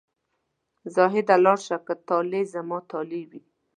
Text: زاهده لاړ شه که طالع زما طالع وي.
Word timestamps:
زاهده 0.93 1.35
لاړ 1.45 1.57
شه 1.65 1.77
که 1.85 1.93
طالع 2.07 2.41
زما 2.53 2.77
طالع 2.91 3.21
وي. 3.29 3.41